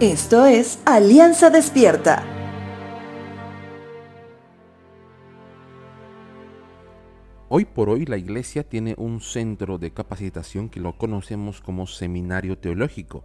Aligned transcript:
Esto 0.00 0.44
es 0.44 0.78
Alianza 0.84 1.48
Despierta. 1.48 2.22
Hoy 7.48 7.64
por 7.64 7.88
hoy 7.88 8.04
la 8.04 8.18
iglesia 8.18 8.62
tiene 8.62 8.94
un 8.98 9.22
centro 9.22 9.78
de 9.78 9.94
capacitación 9.94 10.68
que 10.68 10.80
lo 10.80 10.98
conocemos 10.98 11.62
como 11.62 11.86
seminario 11.86 12.58
teológico. 12.58 13.24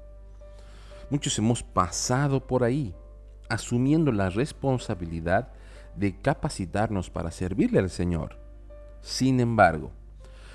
Muchos 1.10 1.38
hemos 1.40 1.62
pasado 1.62 2.48
por 2.48 2.64
ahí, 2.64 2.96
asumiendo 3.50 4.14
la 4.14 4.30
responsabilidad 4.30 5.52
de 5.98 6.22
capacitarnos 6.22 7.10
para 7.10 7.32
servirle 7.32 7.80
al 7.80 7.90
Señor. 7.90 8.40
Sin 9.02 9.42
embargo, 9.42 9.92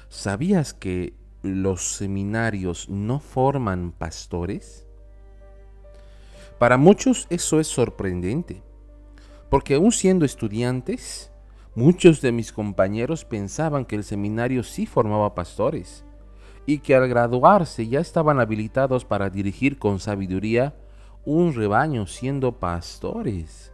¿sabías 0.08 0.72
que 0.72 1.12
los 1.42 1.82
seminarios 1.82 2.88
no 2.88 3.20
forman 3.20 3.92
pastores? 3.92 4.85
Para 6.58 6.78
muchos 6.78 7.26
eso 7.28 7.60
es 7.60 7.66
sorprendente, 7.66 8.62
porque 9.50 9.74
aún 9.74 9.92
siendo 9.92 10.24
estudiantes, 10.24 11.30
muchos 11.74 12.22
de 12.22 12.32
mis 12.32 12.50
compañeros 12.50 13.26
pensaban 13.26 13.84
que 13.84 13.96
el 13.96 14.04
seminario 14.04 14.62
sí 14.62 14.86
formaba 14.86 15.34
pastores 15.34 16.04
y 16.64 16.78
que 16.78 16.94
al 16.94 17.08
graduarse 17.08 17.86
ya 17.86 18.00
estaban 18.00 18.40
habilitados 18.40 19.04
para 19.04 19.28
dirigir 19.28 19.78
con 19.78 20.00
sabiduría 20.00 20.74
un 21.26 21.52
rebaño 21.54 22.06
siendo 22.06 22.58
pastores. 22.58 23.72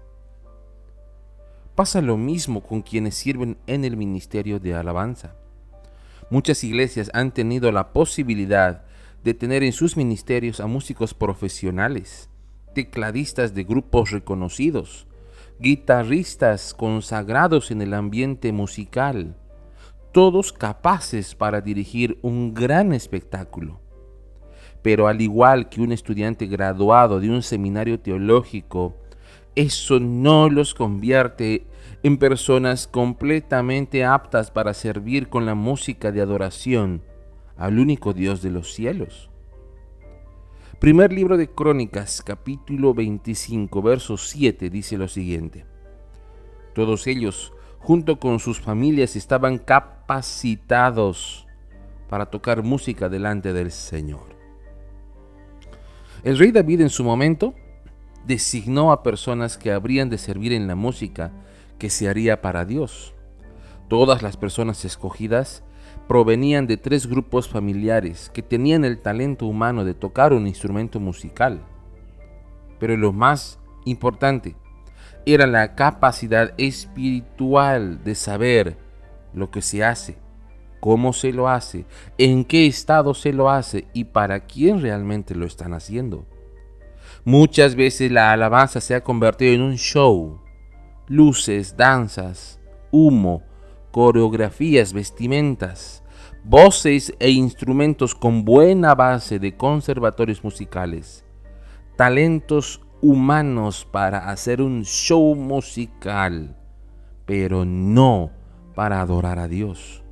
Pasa 1.77 2.03
lo 2.03 2.17
mismo 2.17 2.63
con 2.63 2.83
quienes 2.83 3.15
sirven 3.15 3.59
en 3.69 3.85
el 3.85 3.97
ministerio 3.97 4.59
de 4.59 4.75
alabanza. 4.75 5.37
Muchas 6.31 6.65
iglesias 6.65 7.11
han 7.15 7.33
tenido 7.33 7.71
la 7.71 7.93
posibilidad 7.93 8.85
de 9.23 9.35
tener 9.35 9.63
en 9.63 9.73
sus 9.73 9.97
ministerios 9.97 10.61
a 10.61 10.67
músicos 10.67 11.15
profesionales, 11.15 12.29
tecladistas 12.75 13.55
de 13.55 13.65
grupos 13.65 14.11
reconocidos, 14.11 15.07
guitarristas 15.59 16.75
consagrados 16.75 17.71
en 17.71 17.83
el 17.83 17.95
ambiente 17.95 18.53
musical, 18.53 19.37
todos 20.13 20.53
capaces 20.53 21.35
para 21.35 21.61
dirigir 21.61 22.19
un 22.23 22.53
gran 22.55 22.93
espectáculo. 22.93 23.81
Pero 24.83 25.07
al 25.07 25.21
igual 25.21 25.69
que 25.69 25.81
un 25.81 25.93
estudiante 25.93 26.47
graduado 26.47 27.21
de 27.21 27.31
un 27.31 27.43
seminario 27.43 28.01
teológico, 28.01 28.97
eso 29.55 30.01
no 30.01 30.49
los 30.51 30.75
convierte 30.75 31.67
en 32.03 32.19
personas 32.19 32.87
completamente 32.87 34.05
aptas 34.05 34.51
para 34.51 34.75
servir 34.75 35.29
con 35.29 35.47
la 35.47 35.55
música 35.55 36.11
de 36.11 36.21
adoración 36.21 37.03
al 37.57 37.79
único 37.79 38.13
Dios 38.13 38.43
de 38.43 38.51
los 38.51 38.73
cielos. 38.73 39.32
Primer 40.83 41.13
libro 41.13 41.37
de 41.37 41.49
Crónicas, 41.49 42.23
capítulo 42.23 42.93
25, 42.93 43.83
verso 43.83 44.17
7, 44.17 44.69
dice 44.69 44.99
lo 44.99 45.07
siguiente. 45.07 45.65
Todos 46.75 47.07
ellos, 47.07 47.53
junto 47.79 48.19
con 48.19 48.41
sus 48.41 48.61
familias, 48.61 49.15
estaban 49.15 49.59
capacitados 49.59 51.47
para 52.09 52.27
tocar 52.27 52.65
música 52.65 53.09
delante 53.09 53.53
del 53.53 53.71
Señor. 53.71 54.35
El 56.25 56.37
rey 56.37 56.51
David 56.51 56.81
en 56.81 56.91
su 56.91 57.05
momento 57.05 57.55
designó 58.27 58.91
a 58.91 59.05
personas 59.05 59.59
que 59.59 59.71
habrían 59.71 60.11
de 60.11 60.19
servir 60.19 60.53
en 60.53 60.67
la 60.67 60.75
música 60.75 61.31
que 61.79 61.91
se 61.91 62.09
haría 62.09 62.43
para 62.43 62.65
Dios. 62.65 63.15
Todas 63.87 64.21
las 64.21 64.37
personas 64.37 64.85
escogidas 64.85 65.63
provenían 66.09 66.67
de 66.67 66.77
tres 66.77 67.07
grupos 67.07 67.49
familiares 67.49 68.31
que 68.33 68.43
tenían 68.43 68.85
el 68.85 68.99
talento 68.99 69.47
humano 69.47 69.85
de 69.85 69.95
tocar 69.95 70.33
un 70.33 70.47
instrumento 70.47 71.01
musical. 71.01 71.63
Pero 72.79 72.97
lo 72.97 73.13
más 73.13 73.59
importante 73.85 74.57
era 75.25 75.47
la 75.47 75.75
capacidad 75.75 76.53
espiritual 76.59 78.03
de 78.03 78.15
saber 78.15 78.77
lo 79.33 79.51
que 79.51 79.63
se 79.63 79.85
hace, 79.85 80.19
cómo 80.81 81.13
se 81.13 81.33
lo 81.33 81.49
hace, 81.49 81.87
en 82.19 82.45
qué 82.45 82.67
estado 82.67 83.15
se 83.15 83.33
lo 83.33 83.51
hace 83.51 83.87
y 83.93 84.05
para 84.05 84.41
quién 84.41 84.81
realmente 84.81 85.35
lo 85.35 85.47
están 85.47 85.75
haciendo. 85.75 86.27
Muchas 87.25 87.77
veces 87.77 88.11
la 88.11 88.33
alabanza 88.33 88.81
se 88.81 88.95
ha 88.95 89.03
convertido 89.03 89.53
en 89.53 89.63
un 89.63 89.77
show, 89.77 90.41
luces, 91.07 91.77
danzas, 91.77 92.61
humo, 92.91 93.45
coreografías, 93.93 94.93
vestimentas, 94.93 96.03
voces 96.45 97.15
e 97.21 97.31
instrumentos 97.31 98.15
con 98.15 98.45
buena 98.45 98.95
base 98.97 99.39
de 99.39 99.57
conservatorios 99.57 100.43
musicales, 100.43 101.25
talentos 101.97 102.81
humanos 103.01 103.87
para 103.91 104.31
hacer 104.31 104.61
un 104.61 104.85
show 104.85 105.35
musical, 105.37 106.57
pero 107.27 107.65
no 107.65 108.31
para 108.75 109.01
adorar 109.01 109.39
a 109.39 109.47
Dios. 109.47 110.03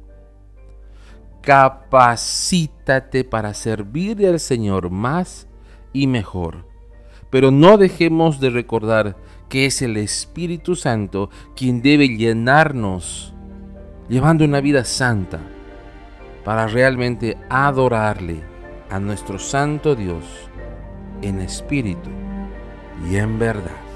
Capacítate 1.40 3.24
para 3.24 3.54
servir 3.54 4.26
al 4.26 4.38
Señor 4.38 4.90
más 4.90 5.48
y 5.92 6.06
mejor, 6.06 6.66
pero 7.30 7.50
no 7.50 7.78
dejemos 7.78 8.40
de 8.40 8.50
recordar 8.50 9.16
que 9.48 9.66
es 9.66 9.80
el 9.82 9.96
Espíritu 9.96 10.76
Santo 10.76 11.30
quien 11.56 11.80
debe 11.80 12.08
llenarnos 12.08 13.34
llevando 14.10 14.44
una 14.44 14.60
vida 14.60 14.84
santa 14.84 15.38
para 16.44 16.66
realmente 16.66 17.38
adorarle 17.48 18.42
a 18.90 18.98
nuestro 18.98 19.38
Santo 19.38 19.94
Dios 19.94 20.24
en 21.22 21.40
espíritu 21.40 22.10
y 23.08 23.16
en 23.16 23.38
verdad. 23.38 23.89